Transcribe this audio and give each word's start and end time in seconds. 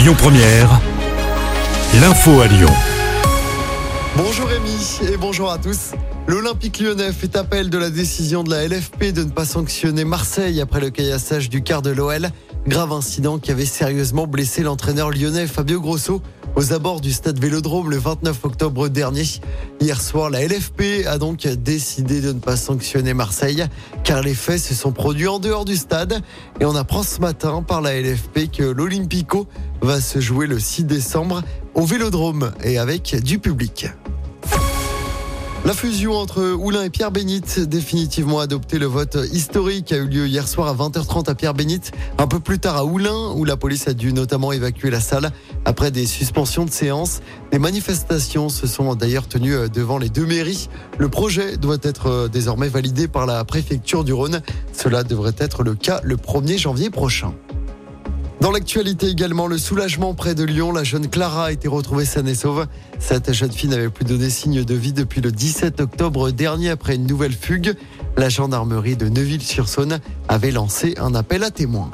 Lyon 0.00 0.14
Première, 0.16 0.80
l'info 2.00 2.40
à 2.40 2.46
Lyon. 2.46 2.70
Bonjour 4.16 4.46
Rémi 4.46 4.98
et 5.12 5.18
bonjour 5.18 5.50
à 5.52 5.58
tous. 5.58 5.90
L'Olympique 6.26 6.80
lyonnais 6.80 7.12
fait 7.12 7.36
appel 7.36 7.68
de 7.68 7.76
la 7.76 7.90
décision 7.90 8.42
de 8.42 8.48
la 8.50 8.66
LFP 8.66 9.12
de 9.12 9.24
ne 9.24 9.30
pas 9.30 9.44
sanctionner 9.44 10.04
Marseille 10.04 10.62
après 10.62 10.80
le 10.80 10.88
caillassage 10.88 11.50
du 11.50 11.62
quart 11.62 11.82
de 11.82 11.90
l'OL. 11.90 12.30
Grave 12.66 12.92
incident 12.92 13.38
qui 13.38 13.50
avait 13.50 13.66
sérieusement 13.66 14.26
blessé 14.26 14.62
l'entraîneur 14.62 15.10
lyonnais 15.10 15.46
Fabio 15.46 15.82
Grosso 15.82 16.22
aux 16.56 16.72
abords 16.72 17.00
du 17.00 17.12
stade 17.12 17.38
Vélodrome 17.38 17.90
le 17.90 17.96
29 17.96 18.44
octobre 18.44 18.88
dernier. 18.88 19.24
Hier 19.80 20.00
soir, 20.00 20.30
la 20.30 20.46
LFP 20.46 21.06
a 21.06 21.18
donc 21.18 21.46
décidé 21.46 22.20
de 22.20 22.32
ne 22.32 22.38
pas 22.38 22.56
sanctionner 22.56 23.14
Marseille 23.14 23.64
car 24.04 24.22
les 24.22 24.34
faits 24.34 24.60
se 24.60 24.74
sont 24.74 24.92
produits 24.92 25.28
en 25.28 25.38
dehors 25.38 25.64
du 25.64 25.76
stade 25.76 26.20
et 26.60 26.64
on 26.64 26.74
apprend 26.74 27.02
ce 27.02 27.20
matin 27.20 27.62
par 27.62 27.80
la 27.80 28.00
LFP 28.00 28.50
que 28.52 28.62
l'Olympico 28.62 29.46
va 29.82 30.00
se 30.00 30.20
jouer 30.20 30.46
le 30.46 30.58
6 30.58 30.84
décembre 30.84 31.42
au 31.74 31.84
Vélodrome 31.84 32.52
et 32.62 32.78
avec 32.78 33.16
du 33.22 33.38
public. 33.38 33.86
La 35.66 35.74
fusion 35.74 36.14
entre 36.14 36.54
Oulin 36.54 36.84
et 36.84 36.90
Pierre 36.90 37.12
Bénite, 37.12 37.60
définitivement 37.60 38.40
adopté. 38.40 38.78
Le 38.78 38.86
vote 38.86 39.18
historique 39.30 39.92
a 39.92 39.98
eu 39.98 40.06
lieu 40.06 40.26
hier 40.26 40.48
soir 40.48 40.68
à 40.68 40.74
20h30 40.74 41.28
à 41.28 41.34
Pierre 41.34 41.52
Bénite. 41.52 41.92
Un 42.16 42.26
peu 42.26 42.40
plus 42.40 42.58
tard 42.58 42.78
à 42.78 42.84
Oulin, 42.84 43.32
où 43.36 43.44
la 43.44 43.58
police 43.58 43.86
a 43.86 43.92
dû 43.92 44.14
notamment 44.14 44.52
évacuer 44.52 44.90
la 44.90 45.00
salle 45.00 45.30
après 45.66 45.90
des 45.90 46.06
suspensions 46.06 46.64
de 46.64 46.70
séance. 46.70 47.20
Des 47.52 47.58
manifestations 47.58 48.48
se 48.48 48.66
sont 48.66 48.94
d'ailleurs 48.94 49.28
tenues 49.28 49.68
devant 49.68 49.98
les 49.98 50.08
deux 50.08 50.26
mairies. 50.26 50.70
Le 50.98 51.10
projet 51.10 51.58
doit 51.58 51.78
être 51.82 52.28
désormais 52.32 52.68
validé 52.68 53.06
par 53.06 53.26
la 53.26 53.44
préfecture 53.44 54.02
du 54.02 54.14
Rhône. 54.14 54.40
Cela 54.72 55.04
devrait 55.04 55.36
être 55.38 55.62
le 55.62 55.74
cas 55.74 56.00
le 56.02 56.16
1er 56.16 56.56
janvier 56.56 56.88
prochain. 56.88 57.34
Dans 58.40 58.52
l'actualité 58.52 59.08
également, 59.08 59.46
le 59.46 59.58
soulagement 59.58 60.14
près 60.14 60.34
de 60.34 60.44
Lyon. 60.44 60.72
La 60.72 60.82
jeune 60.82 61.08
Clara 61.08 61.46
a 61.46 61.52
été 61.52 61.68
retrouvée 61.68 62.06
saine 62.06 62.26
et 62.26 62.34
sauve. 62.34 62.66
Cette 62.98 63.34
jeune 63.34 63.52
fille 63.52 63.68
n'avait 63.68 63.90
plus 63.90 64.06
donné 64.06 64.30
signe 64.30 64.64
de 64.64 64.74
vie 64.74 64.94
depuis 64.94 65.20
le 65.20 65.30
17 65.30 65.78
octobre 65.80 66.30
dernier 66.30 66.70
après 66.70 66.94
une 66.94 67.06
nouvelle 67.06 67.34
fugue. 67.34 67.74
La 68.16 68.30
gendarmerie 68.30 68.96
de 68.96 69.10
Neuville-sur-Saône 69.10 70.00
avait 70.26 70.52
lancé 70.52 70.94
un 70.96 71.14
appel 71.14 71.44
à 71.44 71.50
témoins. 71.50 71.90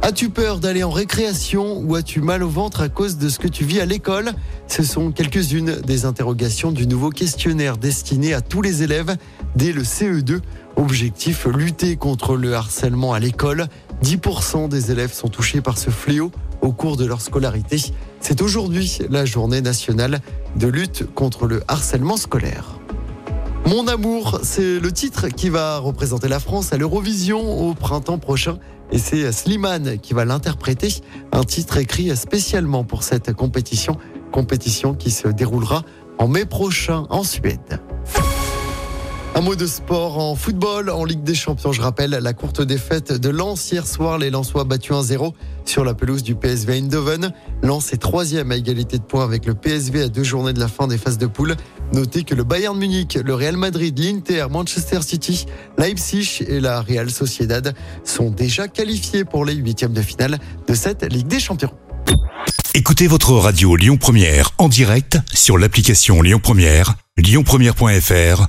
As-tu 0.00 0.28
peur 0.28 0.58
d'aller 0.58 0.84
en 0.84 0.90
récréation 0.90 1.78
ou 1.78 1.96
as-tu 1.96 2.20
mal 2.20 2.44
au 2.44 2.48
ventre 2.48 2.80
à 2.80 2.88
cause 2.88 3.16
de 3.16 3.28
ce 3.28 3.40
que 3.40 3.48
tu 3.48 3.64
vis 3.64 3.80
à 3.80 3.86
l'école? 3.86 4.32
Ce 4.68 4.84
sont 4.84 5.10
quelques-unes 5.10 5.80
des 5.84 6.04
interrogations 6.04 6.70
du 6.70 6.86
nouveau 6.86 7.10
questionnaire 7.10 7.78
destiné 7.78 8.32
à 8.32 8.42
tous 8.42 8.62
les 8.62 8.84
élèves 8.84 9.16
dès 9.56 9.72
le 9.72 9.82
CE2. 9.82 10.40
Objectif, 10.76 11.46
lutter 11.46 11.96
contre 11.96 12.36
le 12.36 12.54
harcèlement 12.54 13.12
à 13.12 13.20
l'école. 13.20 13.66
10% 14.02 14.68
des 14.68 14.90
élèves 14.90 15.12
sont 15.12 15.28
touchés 15.28 15.60
par 15.60 15.78
ce 15.78 15.90
fléau 15.90 16.32
au 16.60 16.72
cours 16.72 16.96
de 16.96 17.04
leur 17.04 17.20
scolarité. 17.20 17.80
C'est 18.20 18.42
aujourd'hui 18.42 18.98
la 19.08 19.24
journée 19.24 19.60
nationale 19.60 20.20
de 20.56 20.66
lutte 20.66 21.04
contre 21.14 21.46
le 21.46 21.62
harcèlement 21.68 22.16
scolaire. 22.16 22.78
Mon 23.66 23.86
amour, 23.88 24.40
c'est 24.42 24.78
le 24.78 24.92
titre 24.92 25.28
qui 25.28 25.48
va 25.48 25.78
représenter 25.78 26.28
la 26.28 26.38
France 26.38 26.72
à 26.72 26.76
l'Eurovision 26.76 27.68
au 27.68 27.74
printemps 27.74 28.18
prochain. 28.18 28.58
Et 28.92 28.98
c'est 28.98 29.32
Slimane 29.32 29.98
qui 29.98 30.12
va 30.12 30.24
l'interpréter. 30.24 30.88
Un 31.32 31.44
titre 31.44 31.78
écrit 31.78 32.14
spécialement 32.16 32.84
pour 32.84 33.02
cette 33.02 33.32
compétition. 33.32 33.96
Compétition 34.32 34.94
qui 34.94 35.10
se 35.10 35.28
déroulera 35.28 35.82
en 36.18 36.28
mai 36.28 36.44
prochain 36.44 37.06
en 37.08 37.24
Suède. 37.24 37.80
Un 39.36 39.40
mot 39.40 39.56
de 39.56 39.66
sport 39.66 40.18
en 40.18 40.36
football, 40.36 40.88
en 40.90 41.04
Ligue 41.04 41.24
des 41.24 41.34
Champions. 41.34 41.72
Je 41.72 41.82
rappelle 41.82 42.10
la 42.10 42.32
courte 42.34 42.62
défaite 42.62 43.12
de 43.12 43.30
Lens 43.30 43.72
hier 43.72 43.84
soir. 43.84 44.16
Les 44.16 44.30
Lensois 44.30 44.62
battus 44.62 44.92
1-0 44.92 45.32
sur 45.64 45.84
la 45.84 45.92
pelouse 45.92 46.22
du 46.22 46.36
PSV 46.36 46.78
Eindhoven. 46.78 47.32
Lens 47.60 47.92
est 47.92 47.96
troisième 47.96 48.52
à 48.52 48.56
égalité 48.56 48.96
de 48.96 49.02
points 49.02 49.24
avec 49.24 49.44
le 49.46 49.54
PSV 49.54 50.02
à 50.02 50.08
deux 50.08 50.22
journées 50.22 50.52
de 50.52 50.60
la 50.60 50.68
fin 50.68 50.86
des 50.86 50.98
phases 50.98 51.18
de 51.18 51.26
poule. 51.26 51.56
Notez 51.92 52.22
que 52.22 52.36
le 52.36 52.44
Bayern 52.44 52.78
Munich, 52.78 53.18
le 53.24 53.34
Real 53.34 53.56
Madrid, 53.56 53.98
l'Inter, 53.98 54.46
Manchester 54.48 55.02
City, 55.02 55.46
Leipzig 55.78 56.44
et 56.46 56.60
la 56.60 56.80
Real 56.80 57.10
Sociedad 57.10 57.74
sont 58.04 58.30
déjà 58.30 58.68
qualifiés 58.68 59.24
pour 59.24 59.44
les 59.44 59.54
huitièmes 59.54 59.94
de 59.94 60.02
finale 60.02 60.38
de 60.68 60.74
cette 60.74 61.02
Ligue 61.12 61.26
des 61.26 61.40
Champions. 61.40 61.72
Écoutez 62.72 63.08
votre 63.08 63.32
radio 63.32 63.74
Lyon 63.74 63.96
Première 63.96 64.50
en 64.58 64.68
direct 64.68 65.18
sur 65.32 65.58
l'application 65.58 66.22
Lyon 66.22 66.38
Première, 66.40 66.94
lyonpremière.fr 67.16 68.48